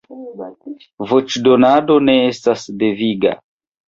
Voĉdonado 1.11 1.97
ne 2.05 2.15
estas 2.31 2.65
deviga. 2.85 3.35